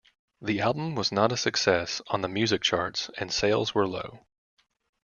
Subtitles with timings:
[0.41, 4.25] The album was not a success on the music charts and sales were low.